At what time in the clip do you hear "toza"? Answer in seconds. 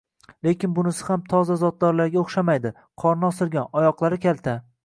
1.33-1.57